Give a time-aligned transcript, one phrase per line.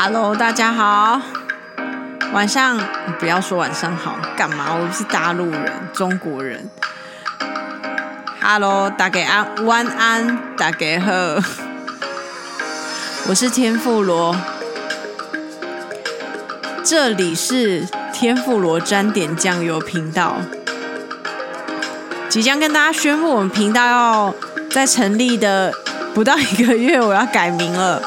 [0.00, 1.20] Hello，大家好。
[2.32, 2.78] 晚上
[3.18, 4.66] 不要说晚上好，干嘛？
[4.72, 6.70] 我是大陆人，中国人。
[8.40, 11.10] Hello，大家安，晚安，大家好。
[13.26, 14.36] 我是天妇罗，
[16.84, 20.36] 这里是天妇罗沾点酱油频道。
[22.28, 24.34] 即将跟大家宣布，我们频道要
[24.70, 25.74] 在成立的
[26.14, 28.00] 不到一个月，我要改名了。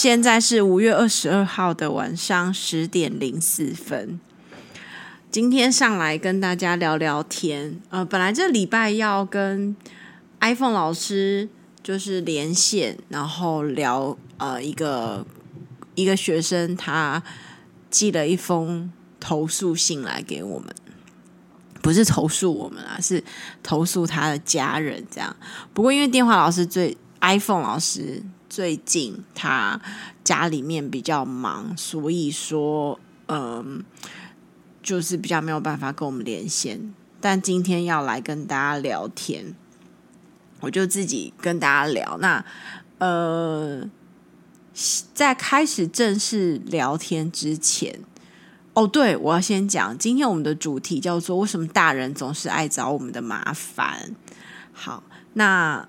[0.00, 4.20] 现在是五月二十二号的晚上十点零四分。
[5.28, 7.80] 今天上来跟大家聊聊天。
[7.90, 9.74] 呃，本来这礼拜要跟
[10.38, 11.48] iPhone 老师
[11.82, 15.26] 就是连线，然后聊呃一个
[15.96, 17.20] 一个学生他
[17.90, 20.72] 寄了一封投诉信来给我们，
[21.82, 23.24] 不是投诉我们啊，是
[23.64, 25.34] 投诉他的家人这样。
[25.74, 28.22] 不过因为电话老师最 iPhone 老师。
[28.48, 29.80] 最近他
[30.24, 33.84] 家里面比较忙，所以说，嗯，
[34.82, 36.94] 就是比较没有办法跟我们连线。
[37.20, 39.54] 但今天要来跟大家聊天，
[40.60, 42.16] 我就自己跟大家聊。
[42.18, 42.44] 那，
[42.98, 43.88] 呃，
[45.12, 48.00] 在开始正式聊天之前，
[48.72, 54.14] 哦，对，我要先讲，今天我们的主题叫做“为什么大人总是爱找我们的麻烦”。
[54.72, 55.02] 好，
[55.34, 55.86] 那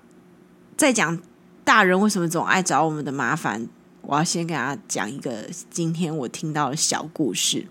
[0.76, 1.18] 再讲。
[1.64, 3.68] 大人为什么总爱找我们的麻烦？
[4.02, 7.66] 我要先给大家讲一个今天我听到的小故事。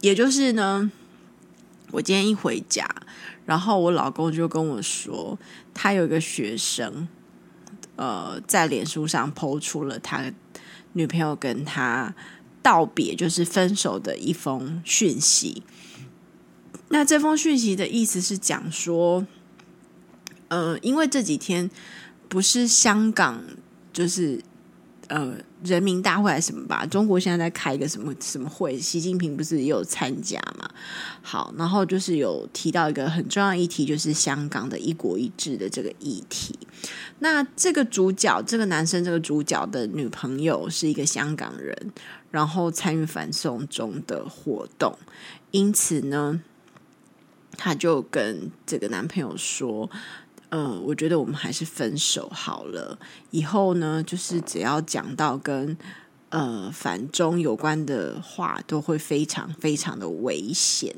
[0.00, 0.90] 也就是呢，
[1.90, 2.88] 我今天一回家，
[3.46, 5.36] 然后我老公就跟我说，
[5.74, 7.08] 他有一个学生，
[7.96, 10.30] 呃，在脸书上抛出了他
[10.92, 12.14] 女朋友跟他
[12.62, 15.62] 道别，就是分手的一封讯息。
[16.90, 19.26] 那这封讯息的意思是讲说，
[20.48, 21.68] 呃，因为这几天。
[22.28, 23.42] 不是香港，
[23.92, 24.40] 就是
[25.08, 26.84] 呃人民大会还是什么吧？
[26.84, 28.78] 中国现在在开一个什么什么会？
[28.78, 30.68] 习近平不是也有参加嘛？
[31.22, 36.58] 好，然后就是有提到一个很重要议题，就是香港的一国一制的这个议题。
[37.20, 41.92] 那这个主角，这个男生，这个主角的女朋友是一个香港人，
[42.30, 44.98] 然后参与反送中的活动，
[45.52, 46.40] 因此呢，
[47.56, 49.88] 他就跟这个男朋友说。
[50.50, 52.96] 嗯，我觉得我们还是分手好了。
[53.32, 55.76] 以后呢，就是只要讲到跟
[56.28, 60.94] 呃反中有关的话，都会非常非常的危险。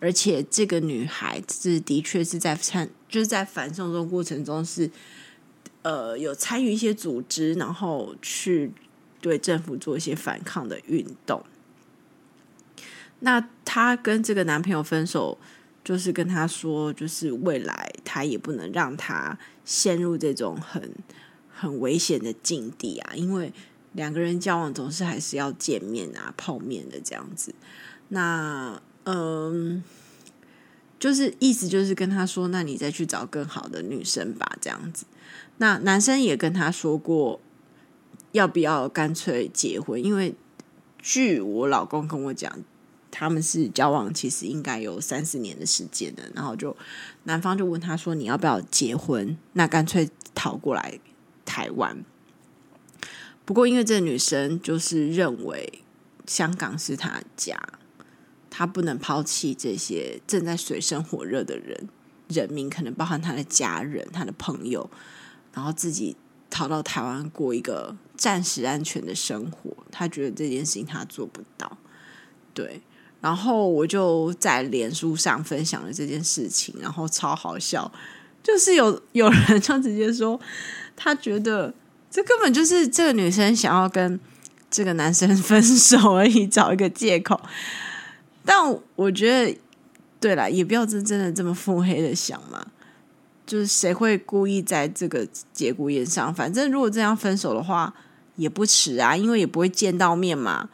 [0.00, 4.90] 而且这个女孩子的确是在参，就是在反送中过程中是
[5.82, 8.72] 呃有参与一些组织，然后去
[9.20, 11.44] 对政府做一些反抗的运动。
[13.20, 15.38] 那她跟这个男朋友分手。
[15.88, 20.92] 就是跟他说，就是未来他也不能让他陷入这种很
[21.48, 23.50] 很危险的境地啊，因为
[23.94, 27.54] 两个人交往总是还是要见面啊、泡面的这样子。
[28.08, 29.82] 那嗯，
[31.00, 35.06] 就是意思就是跟他说，那你再去找更好的女生吧，这样子。
[35.56, 37.40] 那男生也跟他说过，
[38.32, 40.04] 要不要干脆结婚？
[40.04, 40.34] 因为
[40.98, 42.62] 据我老公跟我讲。
[43.10, 46.30] 他们是交往，其实应该有三四年的时间的。
[46.34, 46.76] 然后就
[47.24, 49.36] 男方就问他说：“你要不要结婚？
[49.54, 51.00] 那干脆逃过来
[51.44, 52.04] 台湾。”
[53.44, 55.82] 不过因为这个女生就是认为
[56.26, 57.58] 香港是她家，
[58.50, 61.88] 她不能抛弃这些正在水深火热的人
[62.28, 64.90] 人民，可能包含她的家人、她的朋友，
[65.54, 66.14] 然后自己
[66.50, 69.74] 逃到台湾过一个暂时安全的生活。
[69.90, 71.78] 她觉得这件事情她做不到，
[72.52, 72.82] 对。
[73.20, 77.90] 然后我就在脸书上分享了这件事情，然后超好笑，
[78.42, 80.38] 就是有有人就直接说，
[80.96, 81.74] 他觉得
[82.10, 84.18] 这根本就是这个女生想要跟
[84.70, 87.40] 这个男生 分手而已，找一个借口。
[88.44, 88.56] 但
[88.94, 89.58] 我觉得，
[90.20, 92.64] 对啦，也不要真真的这么腹黑的想嘛，
[93.44, 96.32] 就是谁会故意在这个节骨眼上？
[96.32, 97.92] 反正如果这样分手的话，
[98.36, 100.68] 也不迟啊，因为也不会见到面嘛。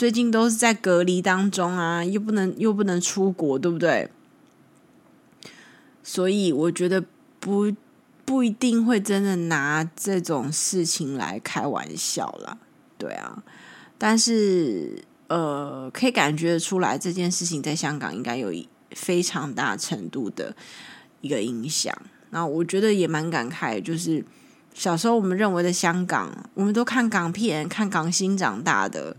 [0.00, 4.08] 最近都是在隔离当中啊，又不能又不能出国，对不对？
[6.02, 7.04] 所以我觉得
[7.38, 7.70] 不
[8.24, 12.56] 不一定会真的拿这种事情来开玩笑啦，
[12.96, 13.42] 对啊。
[13.98, 18.50] 但是呃，可以感觉出来这件事情在香港应该有
[18.92, 20.56] 非常大程度的
[21.20, 21.94] 一个影响。
[22.30, 24.24] 那我觉得也蛮感慨，就是
[24.72, 29.14] 小时候我们认为的香港，我们都看港片、看港星长大的。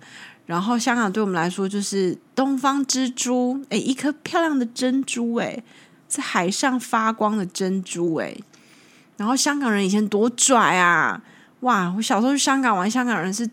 [0.45, 5.63] 然后香港对我们来说就是东方之珠，诶，一颗漂亮的珍珠，诶，
[6.07, 8.43] 在海上发光的珍珠诶，
[9.17, 11.21] 然后香港人以前多拽啊！
[11.61, 13.49] 哇，我小时候去香港玩，香港人是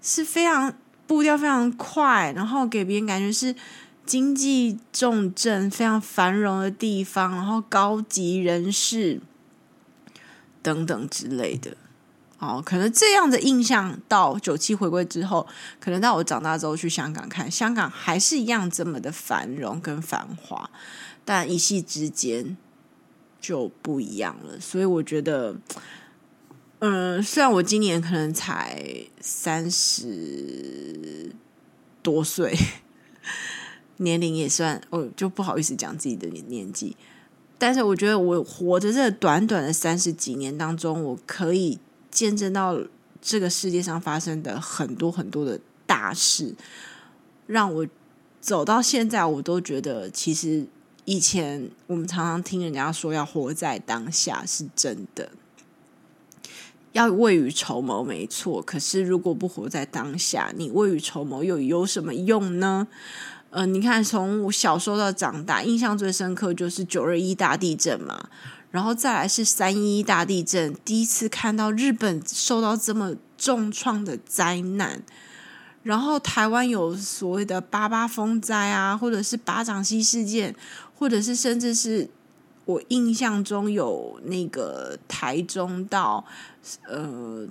[0.00, 0.72] 是非常
[1.06, 3.54] 步调非常快，然后给别人感觉是
[4.06, 9.20] 经济重镇、非常繁荣的地方，然后高级人士
[10.62, 11.76] 等等之类的。
[12.40, 15.46] 哦，可能这样的印象到九七回归之后，
[15.78, 20.70] 可能到我长大之后去香港看，香港还是一样这么的繁荣跟繁华，
[21.22, 22.56] 但一夕之间
[23.38, 24.58] 就不一样了。
[24.58, 25.54] 所以我觉得，
[26.78, 28.82] 嗯，虽然我今年可能才
[29.20, 31.34] 三十
[32.02, 32.56] 多岁，
[33.98, 36.96] 年龄也算，我就不好意思讲自己的年纪，
[37.58, 41.78] 但是我觉得我活着这短短的三十几年当中，我可以。
[42.10, 42.78] 见证到
[43.20, 46.54] 这个世界上发生的很多很多的大事，
[47.46, 47.86] 让我
[48.40, 50.66] 走到现在，我都觉得其实
[51.04, 55.30] 以前我们常常听人家说要活在当下是真的，
[56.92, 58.62] 要未雨绸缪没错。
[58.62, 62.88] 可是如果不活在当下，你未雨绸缪又有什么用呢？
[63.50, 68.28] 呃，你看从我小时候到长大，印象最深刻就是九二一大地震嘛。
[68.70, 75.02] 然后再来是三一大地震，第一次看到日本受到这么重创的灾难。
[75.82, 80.54] 然后台湾有所谓的八八风灾啊，或者是巴掌溪事件，
[80.94, 82.08] 或者是甚至是
[82.66, 86.22] 我印象中有那个台中到
[86.86, 87.48] 呃，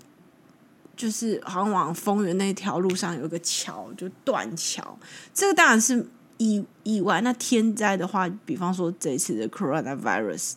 [0.96, 4.98] 就是好像往丰原那条路上有个桥就断桥，
[5.34, 6.08] 这个当然是
[6.38, 7.20] 意意外。
[7.22, 10.54] 那天灾的话，比方说这一次的 coronavirus。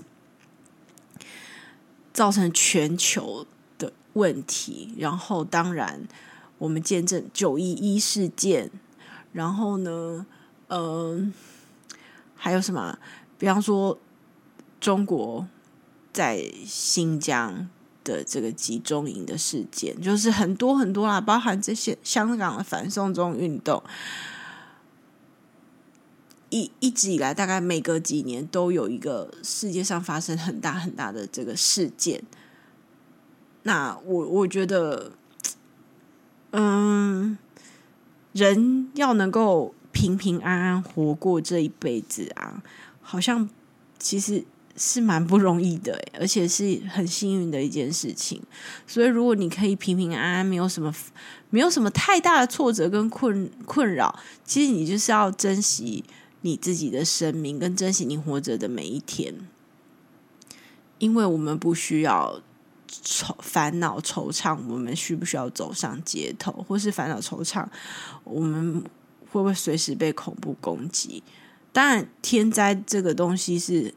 [2.12, 3.47] 造成全球
[3.79, 6.06] 的问题，然后当然
[6.59, 8.70] 我们见证九一一事件，
[9.32, 10.26] 然后呢，
[10.69, 11.32] 嗯、呃，
[12.35, 12.99] 还有什么？
[13.38, 13.99] 比方说
[14.81, 15.47] 中国
[16.12, 17.69] 在新疆
[18.05, 23.82] 的这个集中营的事件，就是很多很多啦，包含这些香港的反送中运动。
[26.52, 32.22] 一一直以来，大概每隔几年都有一个世界上发生很大很大的这个事件。
[33.62, 35.12] 那我我觉得，
[36.50, 37.38] 嗯，
[38.32, 42.62] 人要能够平平安安活过这一辈子啊，
[43.00, 43.48] 好像
[43.98, 44.44] 其实
[44.76, 48.43] 是蛮不容易的，而且是很幸运的一件事情。
[48.87, 50.94] 所以，如果你可以平平安安，没有什么
[51.48, 54.14] 没有什么太大的挫折跟困困扰，
[54.44, 56.05] 其实你就是要珍惜。
[56.44, 59.49] 你自己的生命，跟珍惜你活着的每一天，
[60.99, 62.41] 因为我们不需要
[62.89, 67.65] 愁烦恼惆怅，我们需不需要走上街头，或是烦恼惆怅，
[68.25, 68.83] 我们
[69.31, 71.23] 会不会随时被恐怖攻击？
[71.73, 73.94] 当然，天灾这个东西是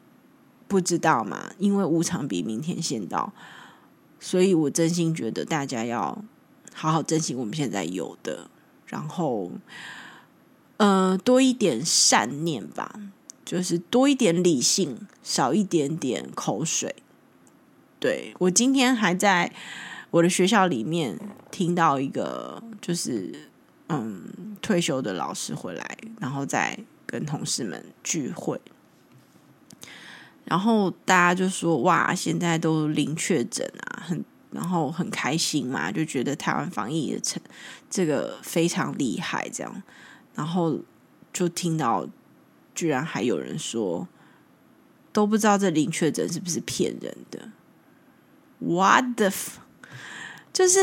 [0.68, 3.34] 不知道嘛，因为无常比明天先到，
[4.20, 6.24] 所以我真心觉得大家要
[6.74, 8.52] 好好珍惜我们现在有的，
[8.86, 9.52] 然后。
[10.77, 13.00] 呃，多一点善念吧，
[13.45, 16.95] 就是多一点理性，少一点点口水。
[17.98, 19.54] 对，我今天还在
[20.12, 21.18] 我的学校里面
[21.50, 23.50] 听到一个，就是
[23.88, 28.60] 嗯，退休的老师回来，然后再跟同事们聚会，
[30.44, 37.41] 然后大家就说：“哇，现在都零确诊啊，很然后很开心嘛，就觉得台湾防疫的成
[37.89, 39.82] 这个非常厉害，这样。”
[40.36, 40.80] 然后
[41.34, 42.08] 就听到，
[42.74, 44.08] 居然还有人说，
[45.12, 47.50] 都不知道这零确诊是不是骗人的。
[48.60, 49.32] What the
[50.54, 50.80] 就是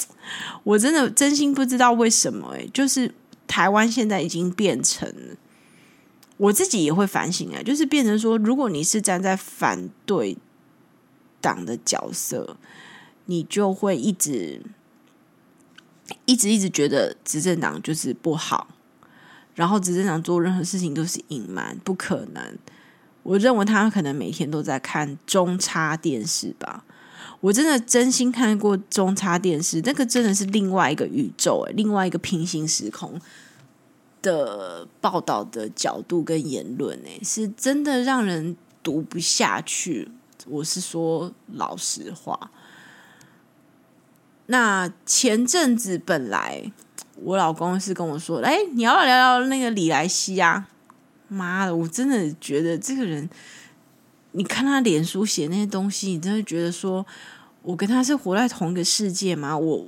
[0.64, 3.14] 我真的真心不知道为什么哎，就是
[3.46, 5.12] 台湾现在已经变成，
[6.36, 10.38] 我自己也会反省啊，就是变成说，如果你是站在反对
[11.40, 12.56] 党的角色，
[13.26, 14.62] 你就会一直
[16.24, 18.68] 一直一直觉得执政党就是不好。
[19.54, 22.58] 然后执政党做任何事情都是隐瞒，不可能。
[23.22, 26.84] 我认为他可能每天都在看中差电视吧。
[27.40, 33.20] 我真的真心看过中差电视，那个真的是另外一个宇宙，诶，另外一个平行时空
[34.22, 40.10] 的报道的角度跟言论，诶，是真的让人读不下去。
[40.46, 42.50] 我是说老实话。
[44.46, 46.72] 那前阵子本来。
[47.22, 50.68] 我老公是跟我说：“哎，你要不要聊聊那个李莱希啊？”
[51.28, 53.28] 妈的，我真的觉得这个人，
[54.32, 57.06] 你看他脸书写那些东西，你真的觉得说，
[57.62, 59.56] 我跟他是活在同一个世界吗？
[59.56, 59.86] 我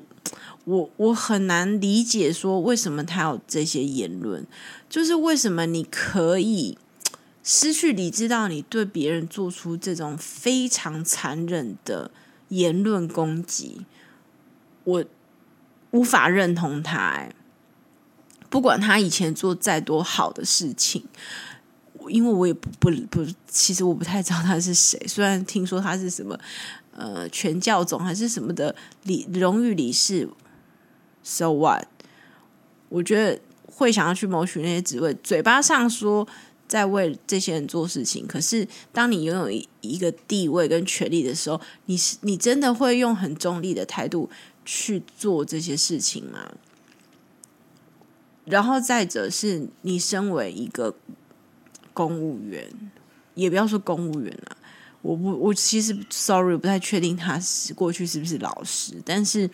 [0.64, 4.46] 我我很难理解说为什么他有这些言论，
[4.88, 6.78] 就是为什么你可以
[7.42, 12.10] 失去理智到你对别人做出这种非常残忍的
[12.48, 13.84] 言论攻击，
[14.84, 15.04] 我
[15.94, 17.28] 无法认同他。
[18.50, 21.04] 不管他以前做再多好的事情，
[22.08, 25.00] 因为我也不不不，其实我不太知道他是谁。
[25.06, 26.38] 虽然听说他是什么
[26.92, 28.74] 呃全教总还是什么的
[29.04, 30.28] 理荣誉理事
[31.22, 31.86] ，So what？
[32.88, 36.26] 我觉得会想要去谋取那些职位，嘴巴上说。
[36.66, 44.28] 在为这些人做事情，可是当你拥有一一个地位跟权力的时候，你是你真的会用很中立的态度
[44.64, 46.52] 去做这些事情吗？
[48.44, 50.94] 然后再者是你身为一个
[51.92, 52.68] 公务员，
[53.34, 54.56] 也不要说公务员了，
[55.02, 59.48] 我不，我其实 sorry 不太确定他是过去是不是老师，但是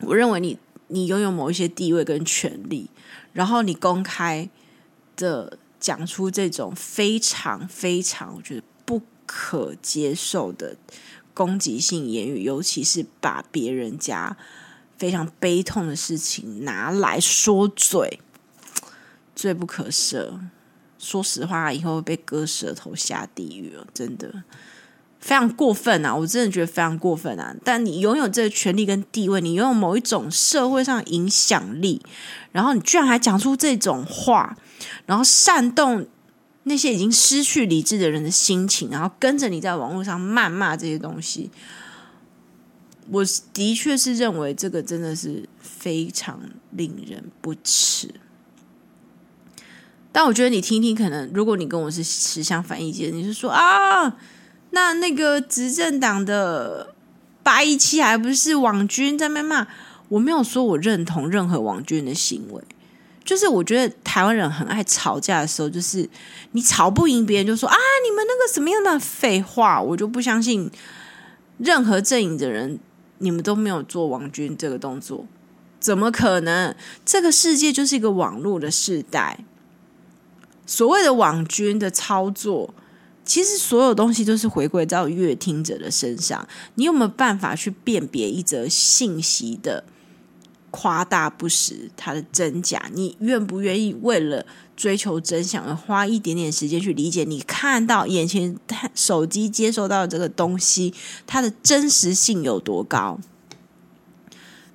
[0.00, 0.58] 我认为你
[0.88, 2.90] 你拥有某一些地位跟权利，
[3.32, 4.48] 然后你公开
[5.16, 5.58] 的。
[5.80, 10.74] 讲出这种非常非常我觉得不可接受的
[11.34, 14.36] 攻击性言语，尤其是把别人家
[14.96, 18.20] 非常悲痛的事情拿来说嘴，
[19.34, 20.38] 罪不可赦。
[20.98, 24.44] 说实话，以后会被割舌头下地狱了，真的
[25.20, 26.14] 非常过分啊！
[26.14, 27.54] 我真的觉得非常过分啊！
[27.62, 32.00] 但你拥有这个权利跟地位，你拥有某一种社会上影响力，
[32.52, 34.56] 然后你居然还讲出这种话。
[35.06, 36.06] 然后煽动
[36.64, 41.50] 那些已经失去理智的人的心情，然后跟着你在网络上谩骂这些东西，
[43.10, 46.40] 我的确是认为这个真的是非常
[46.70, 48.14] 令人不齿。
[50.10, 54.16] 但我觉得你听听，可能如果你跟我是持相反意见，你是说啊，
[54.70, 56.94] 那那个执政党的
[57.42, 59.66] 八一七还不是网军在那骂？
[60.08, 62.62] 我没有说我认同任何网军的行为。
[63.24, 66.06] 就是我觉得台湾人很爱吵架的时候，就是
[66.52, 67.76] 你吵不赢别人，就说啊，
[68.06, 70.70] 你们那个什么样的废话，我就不相信
[71.56, 72.78] 任何阵营的人，
[73.18, 75.26] 你们都没有做网军这个动作，
[75.80, 76.76] 怎么可能？
[77.04, 79.44] 这个世界就是一个网络的时代，
[80.66, 82.74] 所谓的网军的操作，
[83.24, 89.84] 其实所有东西都是回归到阅听者的身上，你有没有办法去辨别一则信息的？
[90.74, 94.44] 夸大不实，它的真假，你愿不愿意为了
[94.76, 97.22] 追求真相而花一点点时间去理解？
[97.22, 98.58] 你看到眼前
[98.92, 100.92] 手机接收到的这个东西，
[101.28, 103.20] 它的真实性有多高？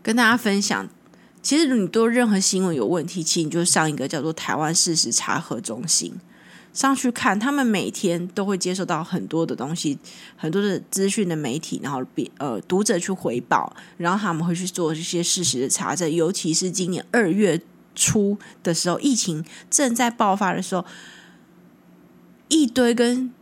[0.01, 0.87] 跟大家分享，
[1.41, 6.13] 其实你对任何新闻有问题，其实你就上一个叫做台湾事实查核中心。
[6.71, 9.97] 上去看，他们每天都会接收到很多的东西，
[10.37, 16.09] 很多的资讯的媒体，然后别呃读者去回报，然后他们会去做这些事实的查证。
[16.09, 17.59] 尤其是今年二月
[17.95, 20.85] 初的时候，疫情正在爆发的时候，
[22.47, 23.33] 一堆跟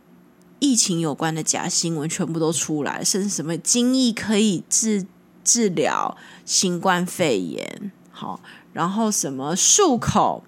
[0.58, 5.06] 疫情有关的假新闻全部都出来，甚至什么精液可以治
[5.44, 8.40] 治疗新冠肺炎，好，
[8.72, 10.42] 然后什么漱口。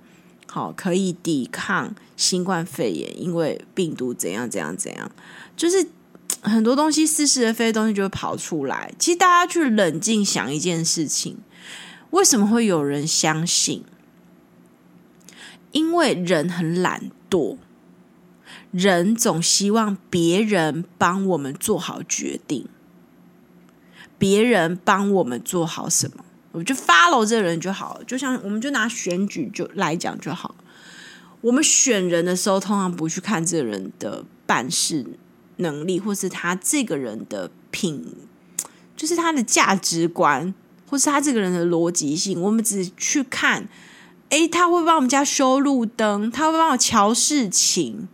[0.50, 5.08] 好，可以抵抗新冠肺炎，因为病毒怎样怎样怎样，
[5.56, 5.86] 就是
[6.42, 8.92] 很多东西似是而非的东西就会跑出来。
[8.98, 11.38] 其实大家去冷静想一件事情，
[12.10, 13.84] 为什么会有人相信？
[15.70, 17.56] 因为人很懒惰，
[18.72, 22.66] 人总希望别人帮我们做好决定，
[24.18, 26.24] 别人帮我们做好什么。
[26.52, 30.54] 我就 follow 这个人就好了，就像我们就拿选举就来讲就好。
[31.40, 35.06] 我们选人的时候，通常不去看这个人的办事
[35.56, 38.04] 能力，或是他这个人的品，
[38.96, 40.52] 就是他的价值观，
[40.86, 42.40] 或是他这个人的逻辑性。
[42.40, 43.68] 我们只去看，
[44.28, 48.08] 诶，他会帮我们家修路灯，他会帮我乔事情。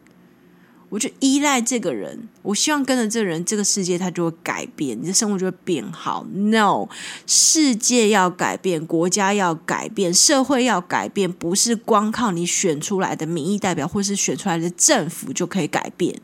[0.89, 6.25] 我就依赖这个人，我希望跟着这个人，这个世界它就会改变，你的生活就会变好。
[6.33, 6.87] No，
[7.27, 16.21] 世界要改变，国家要改变，社会要改变，不是光靠你选出来的民意代表或是选出来的政府就可以改变。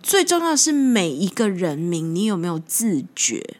[0.00, 3.56] 最重要是每一个人民，你有没有自觉？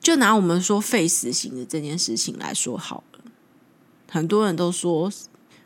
[0.00, 3.20] 就拿我们说废死刑的这件事情来说好了，
[4.10, 5.12] 很多人都说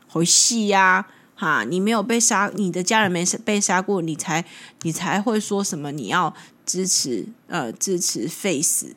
[0.07, 1.07] 回戏呀。
[1.35, 4.43] 哈，你没有被杀，你的家人没被杀过，你才
[4.83, 6.33] 你才会说什么你要
[6.65, 8.95] 支持呃支持 face？？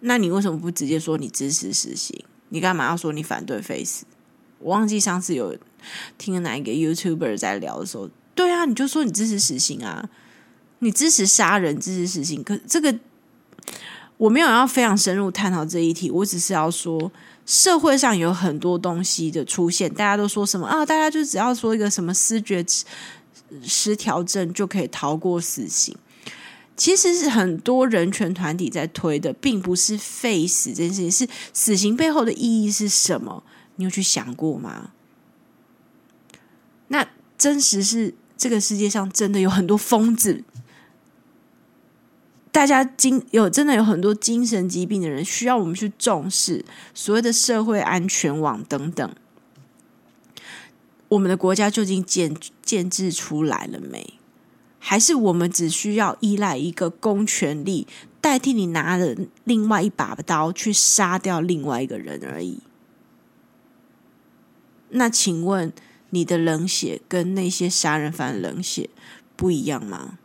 [0.00, 2.24] 那你为什么不直接说你支持死刑？
[2.50, 4.04] 你干嘛要说你反对 face？？
[4.60, 5.56] 我忘记上次有
[6.16, 10.08] 听哪一个 YouTuber 在聊的时候，对啊，你就说你支持死刑啊，
[10.78, 12.42] 你支持杀人，支持死刑。
[12.42, 12.96] 可这个
[14.16, 17.12] 我没有要非常深入探讨这一题，我只是要说，
[17.48, 20.84] 社会上有很多东西的出现，大家都说什么啊？
[20.84, 22.62] 大家就只要说一个什么思觉
[23.62, 25.96] 失调症就可以逃过死刑。
[26.76, 33.42] 其实是很多人权团体在推的，并不是废死这件事情，是死刑背后的意义是什么？
[33.76, 34.90] 你有去想过吗？
[36.88, 40.44] 那真实是这个世界上真的有很多疯子，
[42.58, 49.14] 大家精有真的有很多精神疾病的人，需要我们去重视所谓的社会安全网等等。
[51.06, 54.14] 我们的国家究竟建建制出来了没？
[54.80, 57.86] 还是我们只需要依赖一个公权力
[58.20, 62.58] 代替你拿着另外一把刀去杀掉另外一个人而已？
[64.88, 65.72] 那请问
[66.10, 68.90] 你的冷血跟那些杀人犯冷血
[69.36, 70.18] 不一样吗？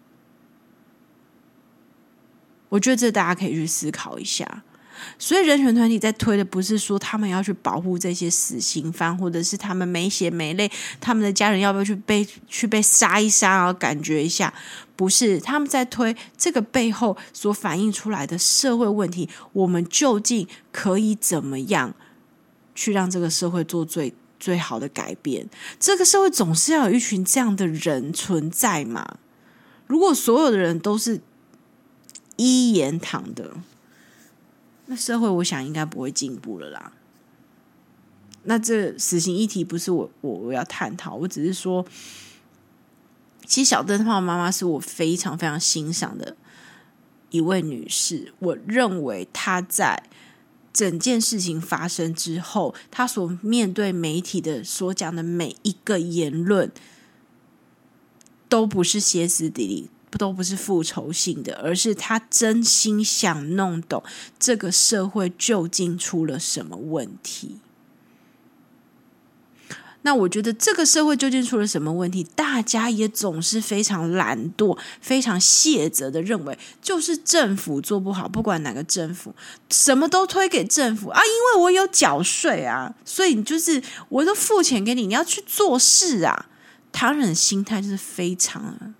[2.73, 4.63] 我觉得这大家可以去思考一下。
[5.19, 14.51] 所以人权团体在推的不是说他们要去保护这些死刑犯，或者是他们没血没泪，他们的家人要不要去被去被杀一杀，啊感觉一下？
[14.95, 21.93] 不是，他们在推这个背后所反映出来的社会问题，我们究竟可以怎么样
[22.73, 25.47] 去让这个社会做最最好的改变？
[25.79, 29.17] 这个社会总是要有一群这样的人存在嘛？
[29.85, 31.21] 如果所有的人都是
[32.43, 33.55] 一言堂的。
[34.87, 36.91] 那社会，我想应该不会进步了啦。
[38.43, 41.85] 那这死刑议题不是我我我要探讨，我只是说，
[43.45, 46.35] 其实小灯泡妈妈是我非常非常欣赏的
[47.29, 48.33] 一位女士。
[48.39, 50.03] 我认为她在
[50.73, 56.69] 整件事情发生之后，她所面对媒体的所讲的每一个言论，
[58.49, 59.89] 都不是歇斯底里。
[60.17, 64.03] 都不是复仇性的，而是他真心想弄懂
[64.39, 67.57] 这个社会究竟出了什么问题。
[70.05, 79.33] 那我觉得这个社会究竟出了什么问题，大家也总是非常懒惰、非常卸责的认为，就是政府做不好，不管哪个政府，
[79.69, 86.47] 什么都推给政府啊，因为我有缴税啊，所以你就是我都付钱给你，你要去做事啊。
[86.91, 88.93] 他人的心态就是非常。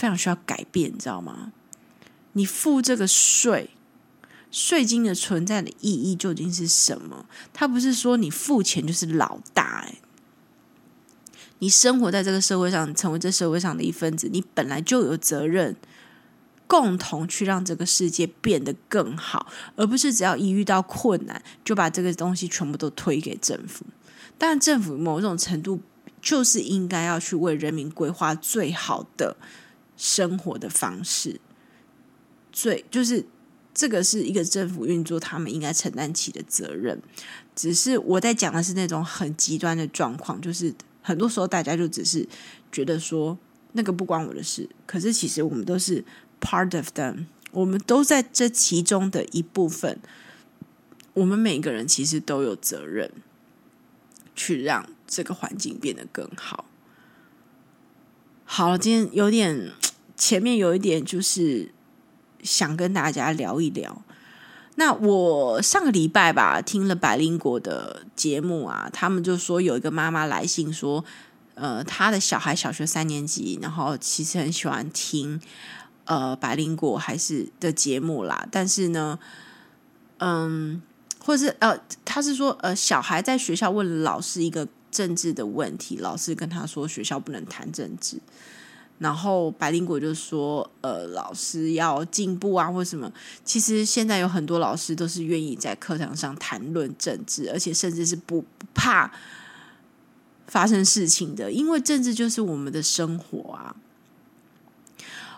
[0.00, 1.52] 非常需要改变，你知道吗？
[2.32, 3.68] 你付这个税，
[4.50, 7.26] 税金的存在的意义究竟是什么？
[7.52, 9.96] 它不是说你付钱就是老大，哎，
[11.58, 15.76] 你生活在这个社会上，成为这社会上的一份子，你本来就有责任，
[16.66, 23.84] 共同去让这个世界变得更好，而不是只要一遇到困难就把这个东西全部都推给政府。
[24.38, 25.80] 但政府某种程度
[26.22, 29.36] 就是应该要去为人民规划最好的。
[30.02, 31.38] 生活的方式，
[32.50, 33.22] 最就是
[33.74, 36.98] 这个是一个政府运作，他们应该承担起的责任。
[37.54, 42.26] 只是我在讲的是那种很极端的状况，就是很多时候大家就只是
[42.72, 43.38] 觉得说
[43.72, 46.02] 那个不关我的事，可是其实我们都是
[46.40, 50.00] part of them，我们都在这其中的一部分。
[51.12, 53.12] 我们每个人其实都有责任
[54.34, 56.64] 去让这个环境变得更好。
[58.46, 59.70] 好了，今天有点。
[60.20, 61.72] 前面有一点就是
[62.42, 64.02] 想跟大家聊一聊。
[64.76, 71.02] 那我上个礼拜吧，听了百灵果的节目啊，他们就说有一个妈妈来信说，
[71.54, 75.40] 呃，她的小孩小学三年级，然后其实很喜欢听
[76.04, 79.18] 呃百灵果还是的节目啦，但是呢，
[80.18, 80.82] 嗯，
[81.18, 88.20] 或者是呃，他是说呃，小孩在学校问老师一个政治的问题，老师跟他说学校不能谈政治。
[89.00, 93.10] 然后白灵果就说：“呃，老师要进步啊，或什么？
[93.42, 99.10] 其实现在有很多老师都是愿意在课堂上谈论政治，而且甚至是不不怕
[100.46, 103.74] 发生事情的，因为政治就是我们的生活啊。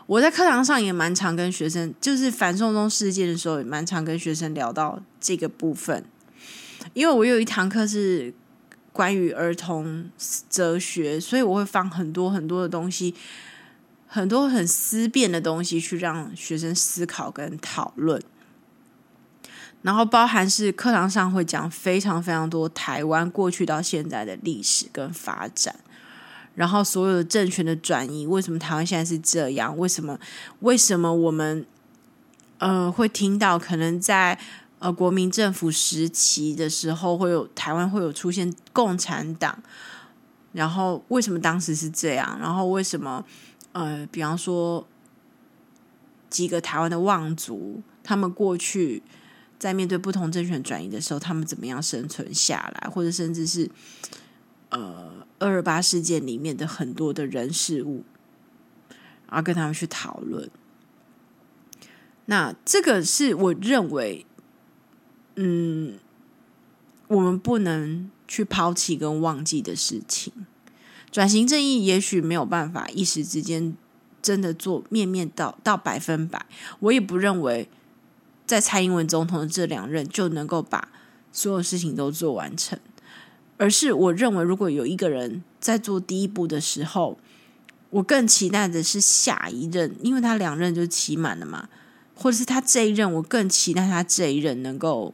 [0.08, 6.04] 我在课堂上也蛮常跟学生，就是反送中事件的时候，也蛮常跟学生聊到这个部分，
[6.94, 8.34] 因为我有一堂课是
[8.92, 10.10] 关于儿童
[10.50, 13.14] 哲学，所以我会放很多很多的东西。”
[14.14, 18.22] 很多很思辨的东西，去让学生思考跟讨论，
[19.80, 25.74] 然后包含是课堂上会讲非常非常多台湾过去到现在的历史跟发展，
[26.54, 29.78] 然后所有的政权的转移，为什么台湾现在是这样？
[29.78, 30.20] 为什么？
[30.60, 31.64] 为什么我们
[32.58, 34.38] 呃会听到可能在
[34.78, 39.62] 呃国民政府时期的时候，会有台湾会有出现共产党？
[40.52, 42.38] 然后为什么当时是这样？
[42.38, 43.24] 然后为什么？
[43.72, 44.86] 呃，比方说，
[46.28, 49.02] 几个台湾的望族，他们过去
[49.58, 53.70] 在面对不同政权转移的时候，他们怎么样生存下来，或者甚至是
[54.70, 58.04] 呃二二八事件里面的很多的人事物，
[59.28, 60.50] 然后跟他们去讨论。
[62.26, 64.26] 那这个是我认为，
[65.36, 65.98] 嗯，
[67.08, 70.32] 我们不能去抛弃跟忘记的事情。
[71.12, 73.76] 转型正义也许没有办法一时之间
[74.20, 76.44] 真的做面面到到百分百，
[76.80, 77.68] 我也不认为
[78.46, 80.88] 在蔡英文总统的这两任就能够把
[81.30, 82.78] 所有事情都做完成，
[83.58, 87.18] 而是我认为如果有一个人在做第一步的时候，
[87.90, 91.68] 我更期待的是下一任，因为他两任就期满了嘛。
[92.14, 95.12] 或者是他这一任，我更期待他这一任能够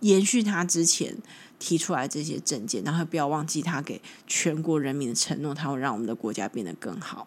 [0.00, 1.16] 延续他之前
[1.58, 7.26] 提出来这些政见，然后不要忘记他给全国人民的承诺，他会让我们的国家变得更好。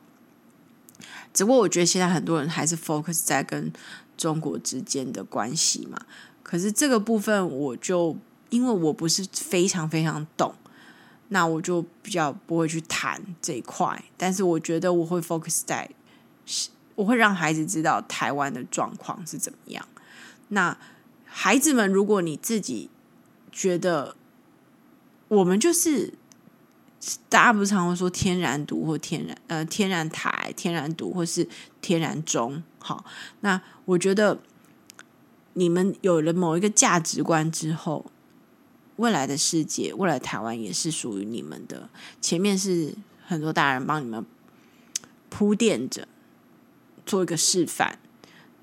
[1.34, 3.72] 只不过我觉得现在很多人还是 focus 在跟
[4.18, 6.00] 中国之间的关系嘛，
[6.44, 8.18] 可是这个部分我就
[8.50, 10.54] 因为我不是非常非常懂，
[11.30, 14.04] 那我就比较不会去谈这一块。
[14.18, 15.90] 但是我觉得我会 focus 在。
[16.96, 19.88] 我会让孩子知道台湾的状况是怎么样。
[20.50, 20.78] 那
[21.26, 22.90] 孩子们，如果你自己
[23.52, 24.16] 觉得
[25.32, 26.14] 我们就是
[27.30, 31.48] 大家不是常会说天然毒或天然呃天然台、天然毒或是
[31.80, 33.06] 天然中，好，
[33.40, 34.42] 那我觉得
[35.54, 38.12] 你们有了某一个价值观之后，
[38.98, 41.90] 未来的世界、未来台湾也是属于你们的。
[42.20, 42.94] 前面是
[43.26, 44.26] 很多大人帮你们
[45.30, 46.08] 铺垫着。
[47.04, 47.98] 做一个示范，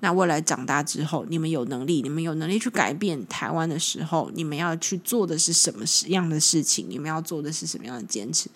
[0.01, 6.85] 那未来长大之后，你们有能力，你们有能力去改变台湾的时候，你们要去做的是什么样的事情？
[6.89, 8.49] 你们要做的是什么样的坚持？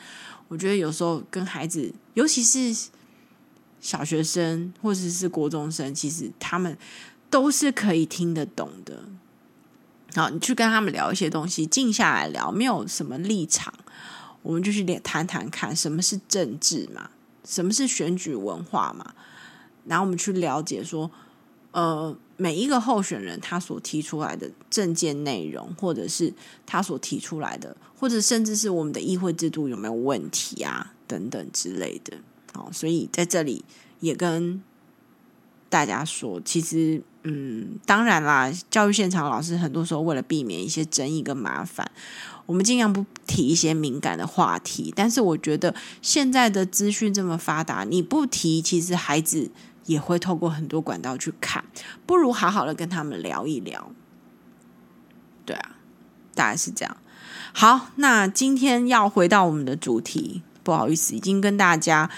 [0.47, 2.89] 我觉得有时候跟孩子，尤其是
[3.81, 6.77] 小学生或者是国中生，其实他们
[7.29, 9.03] 都是可以听得懂的。
[10.15, 13.73] 好，你去跟他们聊一些东西，静下来聊，没有什么立场，
[14.43, 17.09] 我们就去谈谈看，什么是政治嘛？
[17.43, 19.13] 什么是选举文化嘛？
[19.85, 21.11] 然后我们去了解说，
[21.73, 26.31] 呃，每一个候选人他所提出来的政见内容，或者是
[26.67, 32.15] 他所提出来的，或者甚至是我们的议会制度有没有问题啊，等等之类的。
[32.53, 33.65] 好，所以在这里
[34.01, 34.61] 也跟
[35.67, 41.91] 大家说，其实，嗯，当然啦，教育现场老师很多时候为了避免一些争议跟麻烦，
[42.45, 44.93] 我们尽量不提一些敏感的话题。
[44.95, 49.49] 但是我觉得现在的资讯这么发达，你不提，其实孩子。
[49.85, 51.63] 也会透过很多管道去看，
[52.05, 53.91] 不如好好的跟他们聊一聊。
[55.45, 55.75] 对啊，
[56.33, 56.97] 大概是这样。
[57.53, 62.09] 好，那今天要回到我们的主题，不好意思，已经跟大家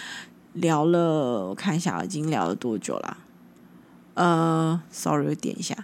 [0.53, 3.17] 聊了，我看一下已经聊了多久了？
[4.13, 5.75] 呃，sorry，点一下，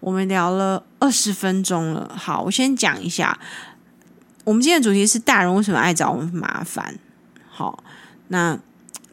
[0.00, 2.10] 我们聊了二十分钟了。
[2.16, 3.38] 好，我先讲一下，
[4.44, 6.98] 我们今天的主题是大人为什么爱找我们麻烦？
[7.48, 7.84] 好，
[8.28, 8.58] 那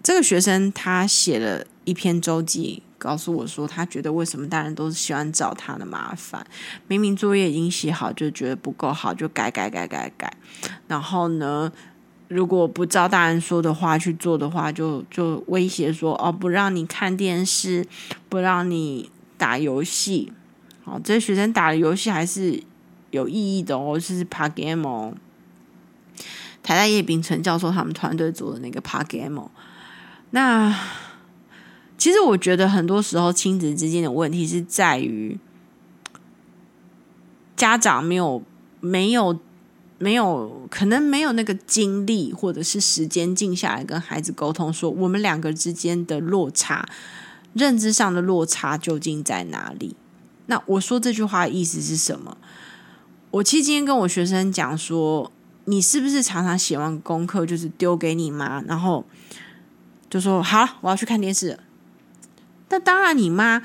[0.02, 1.67] 这个学生他写了。
[1.86, 6.46] 一篇周记告诉我说，他觉得为什么大人都是喜欢找他的麻烦？
[6.88, 10.34] 明明作业已经写好，就觉得不够好，就改改改改改。
[10.88, 11.69] 然后呢，
[12.30, 17.86] 如果不照大人说的话去做的话，就就威胁说：“哦，不让你看电视，
[18.30, 20.32] 不让你打游戏。”
[20.86, 22.63] 好，这些学生打的游戏还是
[23.12, 25.13] 有意义的哦，就是爬 game 哦。
[26.62, 29.52] 台大叶秉成教授他们团队做的那个爬 game 哦，
[30.30, 30.74] 那。
[32.04, 35.39] 其实我觉得很多时候亲子之间的问题是在于
[37.56, 38.44] 家长没有
[38.82, 39.39] 没有
[40.00, 46.86] 没有可能没有那个精力或者是时间静下来跟孩子沟通，说我们两个之间的落差，
[47.54, 49.96] 认知上的落差究竟在哪里？
[50.48, 52.38] 那我说这句话的意思是什么？
[53.32, 55.32] 我其实今天跟我学生讲说，
[55.63, 59.06] 你是不是常常写完功课就是丢给你妈，然后
[60.10, 61.58] 就说好，我要去看电视。
[62.74, 63.62] 那当然，你妈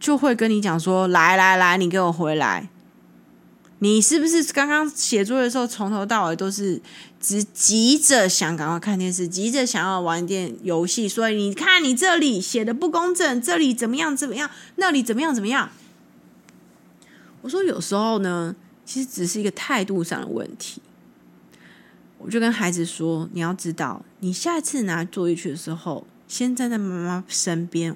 [0.00, 2.68] 就会跟你讲说：“来来来，你给我回来！
[3.78, 6.82] 你是不是刚刚写作业的时候，从头到尾都是
[7.20, 11.08] 只急着想赶快看电视，急着想要玩点游戏？
[11.08, 15.70] 所以你看，你这里写的不公正，这里怎么样怎么样，那里怎么样怎么样？”
[17.42, 20.82] 我说：“有时候呢，其实只是一个态度上的问题。”
[22.18, 27.94] 我就跟孩子说：“你要知道，你下次拿作业去的时候，先站在妈妈身边。”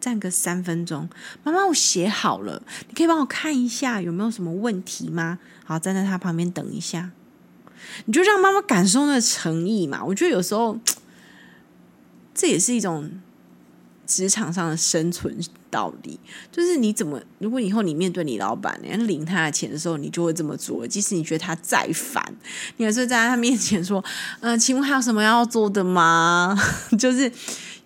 [0.00, 1.08] 站个三分钟，
[1.42, 5.38] 妈妈，我写好了，你可以帮我看一下有没有什么问题吗？
[5.64, 7.10] 好，站在他旁边等一下，
[8.06, 10.04] 你就让妈妈感受那个诚意嘛。
[10.04, 10.78] 我觉得有时候
[12.34, 13.10] 这也是一种
[14.06, 15.38] 职场上的生存
[15.70, 16.18] 道理，
[16.50, 20.86] 就是你怎么，如果以后你面对你老板，你领他的钱的时候，你就会这么做。
[20.86, 22.34] 即使你觉得他再烦，
[22.78, 24.02] 你还是站在他面前说
[24.40, 26.56] ：“嗯、呃，请问还有什么要做的吗？”
[26.98, 27.30] 就是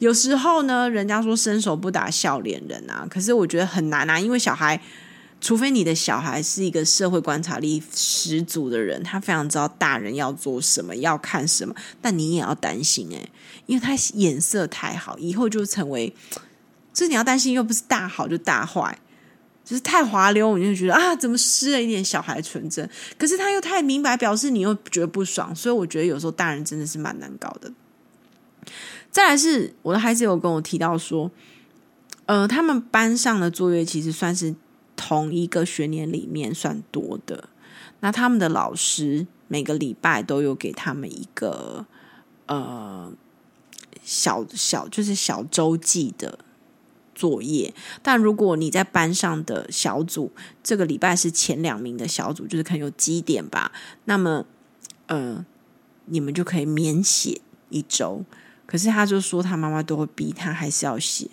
[0.02, 4.80] 有时候呢，人家说伸手不打笑脸人啊，可是我觉得很难啊，因为小孩。
[5.40, 13.28] 除非你的小孩是一个社会观察力十足的人，他非常知道大人要做什么、要看什么，但你也要担心诶，
[13.66, 16.14] 因为他眼色太好，以后就成为，
[16.94, 18.96] 就是你要担心，又不是大好就大坏，
[19.64, 22.88] 就是太滑溜，你就觉得啊，怎么失了一点小孩纯真？
[23.18, 27.72] 可是他又太明白，表示你又觉得不爽，所以我觉得有时候大人真的是蛮难搞的。
[29.12, 31.30] 再来是我的孩子有跟我提到说，
[32.26, 34.56] 呃，他们班上的作业其实算是。
[34.94, 37.48] 同一个学年里面算多的，
[38.00, 41.84] 那他们的老师每个礼拜都有给他们一个
[42.46, 43.10] 呃
[44.04, 46.38] 小小就是小周记的
[47.16, 47.74] 作业。
[48.00, 50.30] 但如果你在班上的小组
[50.62, 53.72] 这个礼拜是前两名的小组，就是可能有绩点吧，
[54.04, 54.46] 那么
[55.06, 55.44] 呃
[56.04, 58.24] 你们就可以免写一周。
[58.72, 61.28] 可是他就说他妈妈都会逼他还是要写。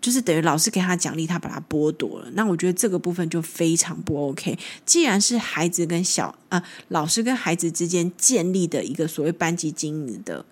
[0.00, 2.28] 就是等于老师给他奖励，他把他剥夺了。
[2.32, 4.58] 那我觉得这个部分就非常不 OK。
[4.84, 10.44] 既然是孩子跟小啊、老师跟孩子之间建立的一个所谓班级经营的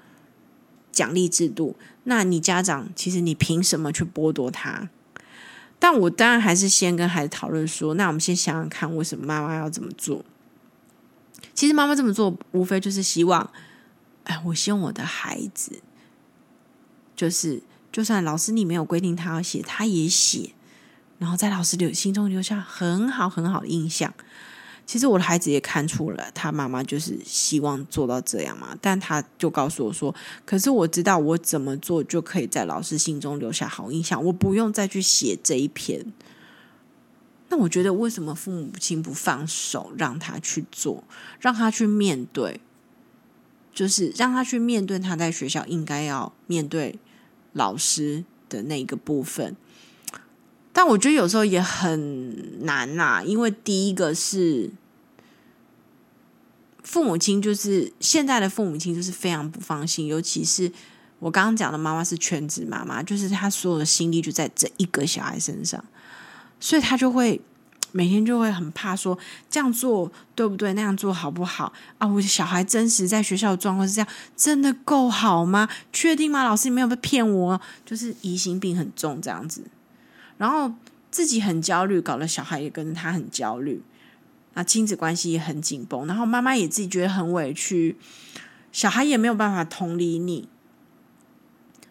[0.90, 4.88] 奖励制度，那你家长其实你凭什么去剥夺他？
[5.78, 10.24] 但我当然还是先跟孩子讨论说，那我们先想想看，为什么妈妈要这么做？
[11.52, 13.50] 其实妈妈这么做，无非就是希望，
[14.24, 15.80] 哎，我希望我的孩子
[17.16, 17.62] 就是。
[17.92, 20.54] 就算老师你没有规定他要写，他也写，
[21.18, 24.14] 然后在老师留心中留下很好很好的印象。
[24.86, 28.74] 其实我的孩子也看出了，他妈妈就是希望做到这样嘛。
[28.80, 30.14] 但他就告诉我说
[30.46, 36.02] ：“可是我知道我怎么做就可以在老师心中留下好印象，我不用再去写这一篇。”
[37.50, 41.04] 那我觉得为什么父母亲不放手让他去做，
[41.38, 42.58] 让他去面对，
[43.72, 46.98] 就是让他去面对他在学校应该要面对。
[47.54, 49.54] 老师的那个部分，
[50.72, 54.70] 但我觉得有时候也很难呐，因为第一个是
[56.82, 60.72] 父母亲，就是现在的父母亲就是非常不放心，尤其是
[61.18, 65.84] 我刚刚讲的妈妈是全职妈妈，就是她所有的心力就在这一个小孩身上，
[66.58, 67.38] 所以她就会。
[67.92, 69.16] 每天就会很怕说
[69.48, 70.72] 这样做对不对？
[70.74, 72.06] 那样做好不好啊？
[72.06, 75.68] 我的小孩真实在学校的状况是这样，真的够好吗？
[75.92, 76.42] 确定吗？
[76.42, 77.60] 老师你没有被骗我？
[77.84, 79.62] 就是疑心病很重这样子，
[80.38, 80.72] 然后
[81.10, 83.82] 自己很焦虑，搞得小孩也跟着他很焦虑，
[84.54, 87.96] 那亲子关系也很紧绷，然后妈妈也自己觉得很委屈，
[88.72, 90.48] 小孩也没有办法同理你。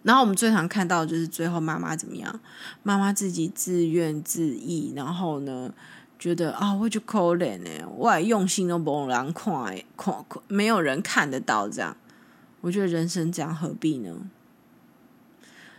[0.04, 2.40] 然后我们最常看到的就是最后妈妈怎么样？
[2.82, 5.72] 妈妈自己自怨自艾，然后呢，
[6.18, 9.54] 觉得啊，我就可怜呢，我用心都没人看，
[9.96, 11.96] 看没有人看得到这样。
[12.62, 14.16] 我觉得人生这样何必呢？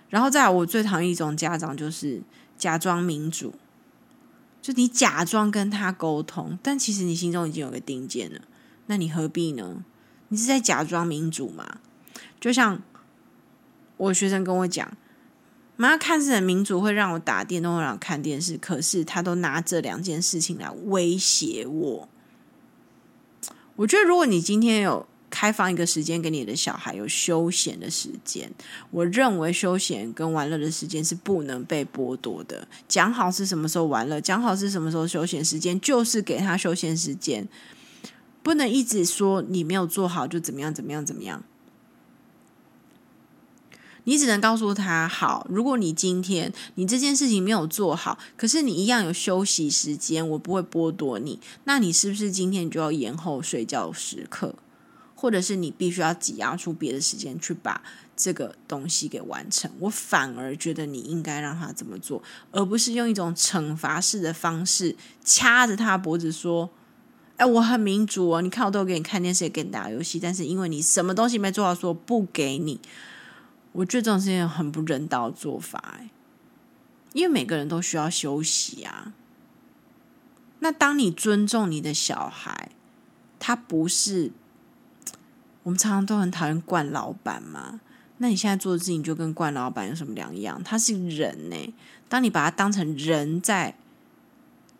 [0.08, 2.22] 然后再来，我最讨厌一种家长就是
[2.56, 3.54] 假装民主，
[4.61, 8.40] 就你假装跟他沟通，但其实你心中已经有个定见了，
[8.87, 9.85] 那你何必呢？
[10.28, 11.78] 你是在假装民主吗？
[12.38, 12.80] 就像。
[13.96, 14.96] 我学生跟我讲，
[15.76, 22.09] 妈看似很民主，会让我打电动，让我看电视，可是他都拿这两件事情来威胁我。
[23.76, 28.52] 我觉得，如果你今天有开放一个时间给你的小孩有休闲的时间，
[28.90, 32.68] 我认为休闲跟玩乐的时间是不能被剥夺的。
[32.87, 37.48] 讲好是什么时候玩乐，讲好是什么时候休闲时间，就是给他休闲时间，
[38.42, 41.42] 不能一直说你没有做好就怎么样怎么样怎么样。
[44.04, 51.38] 你只能告诉他：好，如果你今天你这件事情没有做好，可是你一样有休息时间，我不会剥夺你。
[51.64, 54.54] 那你是不是今天就要延后睡觉时刻，
[55.14, 57.80] 或者是你必须要挤压出别的时间去把
[58.16, 59.70] 这个东西给完成？
[59.78, 66.68] 我反而觉得你应该让他这么做，而不是用一种惩罚式的方式掐着他脖子说
[67.38, 72.80] ：“哎，我很民主哦，你看我都给你看电视，也给你打游戏，但是因为你什么东西没做好，说不给你。”
[73.72, 76.11] 我觉得这种事情很不人道的做法，哎，
[77.12, 79.12] 因为每个人都需要休息啊。
[80.61, 82.70] 那当你尊重你的小孩，
[83.38, 84.30] 他不是
[85.64, 87.80] 我们常常都很讨厌惯老板嘛？
[88.18, 90.62] 那你现在做的事情就跟惯老板有什么两样？
[90.62, 91.74] 他是人呢。
[92.08, 93.74] 当你把他当成人在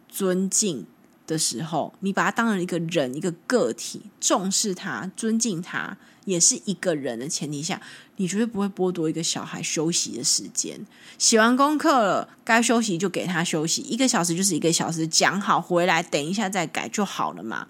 [0.09, 0.87] 尊敬
[1.27, 7.81] 的时候，你把他当成一个人，一个个体，重视他，尊敬他，也是一个人的前提下，
[8.17, 10.87] 你绝对不会剥夺一个小孩休息的时间。
[11.19, 17.67] 写完功课了，该休息就给他休息，一个小时就是一个小时，讲好回来，等一下再改就好了嘛。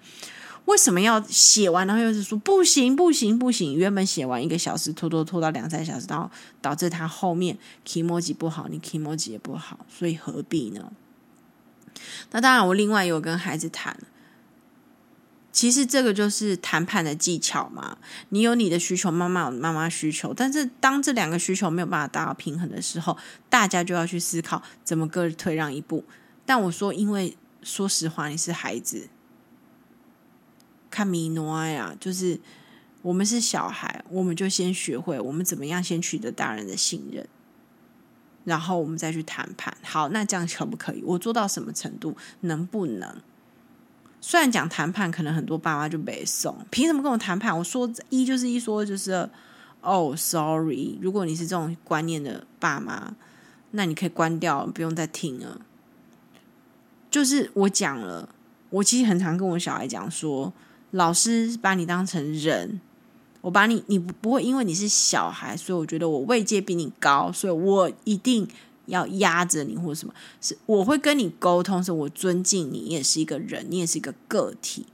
[0.66, 3.74] 为什么要写完然后又是说不行不行不行？
[3.74, 10.92] 原本写完一个小时，拖拖拖到两三小时，然后导致他后面期末绩不好，你期末绩也不好，所以何必呢？
[12.30, 13.96] 那当然，我另外有跟孩子谈，
[15.52, 17.98] 其实这个就是谈判的技巧嘛。
[18.30, 23.16] 你有你的需求，妈妈有妈妈需求，但是当这两个需求没有办法达到平衡的时候，
[23.50, 26.04] 大家就要去思考怎么各退让一步。
[26.44, 29.08] 但我说，因为说实话，你是孩子。
[30.90, 32.40] 看米诺埃呀，就是
[33.00, 37.26] 我们是小孩，我们就先学会我们怎么样先取得大人的信任，
[38.44, 39.74] 然后我们再去谈判。
[39.82, 41.02] 好，那这样可不可以？
[41.02, 42.16] 我做到什么程度？
[42.40, 43.22] 能不能？
[44.22, 47.54] 虽然讲谈判，可能很多爸妈就没送，凭什么跟我谈判？
[47.58, 49.28] 我说一就是一，说就是。
[49.84, 53.16] 哦，sorry，如果你是这种观念的爸妈，
[53.72, 55.60] 那你可以关掉，不用再听了。
[57.10, 58.28] 就是我讲了，
[58.70, 60.52] 我其实很常跟我小孩讲说。
[60.92, 62.80] 老师把你当成人，
[63.40, 68.46] 我把你，你不不会因为你是小孩，所以我觉得我位阶比你高，所以我一定
[68.86, 70.14] 要压着你或者什么。
[70.40, 74.86] 是我会跟你沟通，是我尊敬你，你也是一个人，你也是一个个体。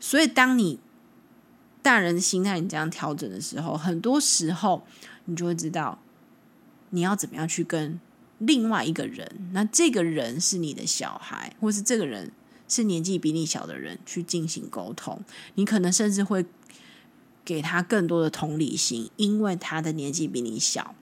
[0.00, 0.78] 所以当你
[1.82, 4.84] 大人的心态你这样调整的时候，很多时候
[5.24, 5.98] 你就会知道
[6.90, 8.00] 你要怎么样去跟
[8.38, 12.32] 另外一个人，那这个人是你的小孩，或是这个人。
[12.70, 16.44] 是年纪比你小的人去进行沟通，你可能甚至会
[17.42, 20.94] 给他更多的同理心，因为他的年纪比你小，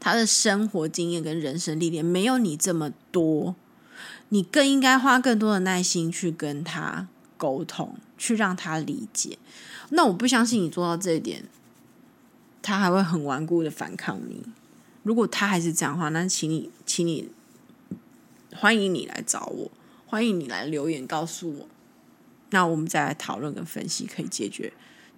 [0.00, 3.54] 他的生活经验跟人生历练没有你这么多，
[4.30, 9.38] 你更应该花更多的耐心去跟他沟通，去让他理解。
[9.90, 11.44] 那我不相信你做到这一点，
[12.62, 14.42] 他还会很顽固的反抗你。
[15.02, 17.28] 如果他还是这样的话，那请你，请你，
[18.54, 19.70] 欢迎你来找我。
[20.06, 21.68] 欢迎你来留言告诉我，
[22.50, 24.72] 那我们再来讨论跟分析，可以解决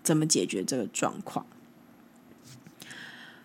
[0.04, 1.44] 怎么解决这个状况。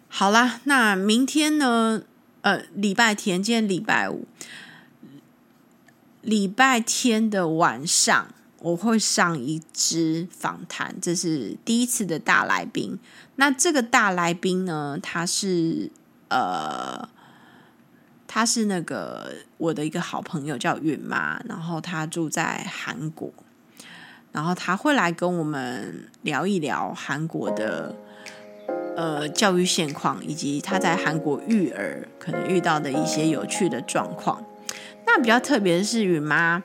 [0.10, 2.02] 好啦，那明天呢？
[2.41, 4.26] 呃，礼拜天，今天礼拜五，
[6.22, 8.28] 礼拜天的晚上
[8.60, 12.98] 我会上一支访谈，这是第一次的大来宾。
[13.36, 15.91] 那这个大来宾呢，他是
[16.28, 17.08] 呃。
[18.32, 23.34] 他是那个我的一个好朋友，叫允妈，然后他住在韩国，
[24.32, 27.95] 然后他会来跟我们聊一聊韩国的
[29.00, 34.44] 呃教育现况，以及他在韩国育儿可能遇到的一些有趣的状况。
[35.06, 36.62] 那比较特别的是允妈，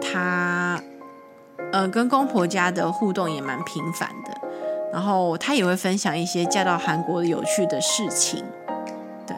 [0.00, 0.82] 她
[1.72, 4.40] 呃跟公婆家的互动也蛮频繁的，
[4.90, 8.42] 然后她也会分享一些嫁到韩国有趣的事情。
[9.26, 9.36] 对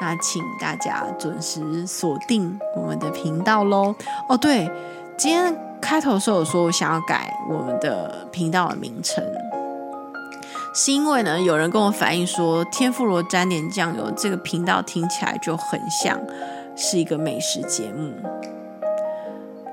[0.00, 3.94] 那请大家准时锁定我们的频道喽。
[4.28, 4.68] 哦，对，
[5.16, 9.24] 今天开头的时候有说我想要改我们的频道的名称，
[10.78, 16.20] 是因为呢，有人跟我反映说“天妇罗沾点酱油”这个频道听起来就很像
[16.76, 18.12] 是一个美食节目，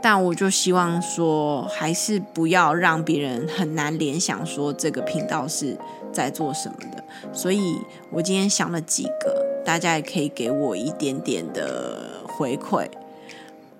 [0.01, 5.77] 但我就希望说，还是不要让别人很难联想说这个频道是
[6.13, 7.77] 在做什么的，所以
[8.09, 9.43] 我今天想了几个。
[9.65, 12.85] 大家也可以给我一点点的回馈。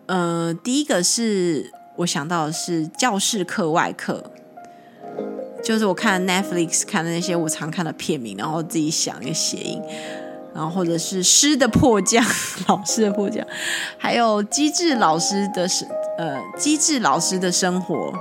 [0.08, 4.32] 呃，第一个是我想到的是教室课外课，
[5.64, 9.82] 就是我看 Netflix 看的那些我常看的片名，然后自己想一个谐音，
[10.54, 12.24] 然后或者是师的迫降，
[12.68, 13.46] 老师的迫降，
[13.98, 18.14] 还有机智老师的生，呃，机智老师的生活，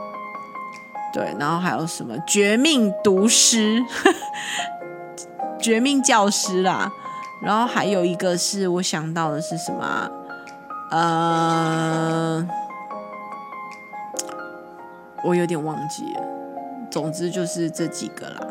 [1.12, 3.82] 对，然后还有什么绝命毒师，
[5.60, 6.90] 绝命教师啦。
[7.42, 10.10] 然后还有一个是我想到的是什么啊？
[10.92, 12.48] 呃，
[15.24, 16.31] 我有点忘记了。
[16.92, 18.46] 总之就是这几个啦。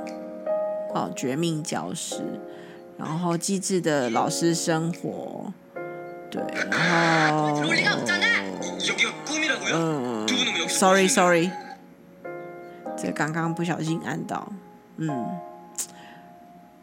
[0.96, 2.22] 哦，绝命教师，
[2.98, 5.54] 然后机智的老师生活，
[6.32, 7.62] 对，然后
[9.74, 10.28] 嗯
[10.68, 11.50] ，sorry sorry，
[12.98, 14.52] 这刚刚不小心按到，
[14.98, 15.26] 嗯。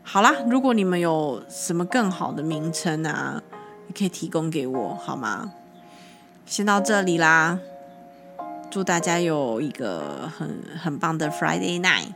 [0.02, 3.42] 好啦，如果你们有什么更好的名称啊，
[3.88, 5.52] 你可以提供给我，好吗？
[6.46, 7.58] 先到这里啦，
[8.70, 12.12] 祝大家有一个很很棒的 Friday night。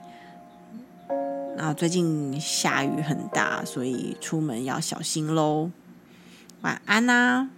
[1.57, 5.71] 那最近下雨很大，所以出门要小心喽。
[6.61, 7.49] 晚安啦。